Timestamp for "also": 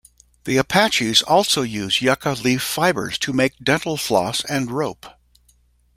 1.21-1.61